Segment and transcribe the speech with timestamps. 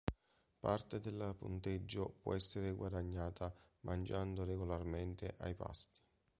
[0.59, 6.01] Parte del punteggio può essere guadagnata mangiando regolarmente ai pasti.